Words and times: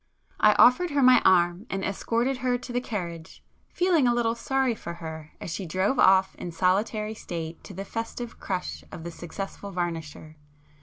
I 0.39 0.53
offered 0.53 0.89
her 0.89 1.03
my 1.03 1.21
arm, 1.23 1.67
and 1.69 1.85
escorted 1.85 2.37
her 2.37 2.57
to 2.57 2.73
the 2.73 2.81
carriage, 2.81 3.43
feeling 3.69 4.07
a 4.07 4.15
little 4.15 4.33
sorry 4.33 4.73
for 4.73 4.95
her 4.95 5.33
as 5.39 5.53
she 5.53 5.67
drove 5.67 5.99
off 5.99 6.33
in 6.39 6.51
solitary 6.51 7.13
state 7.13 7.63
to 7.65 7.73
the 7.75 7.85
festive 7.85 8.39
'crush' 8.39 8.83
of 8.91 9.03
the 9.03 9.11
successful 9.11 9.71
varnisher. 9.71 10.37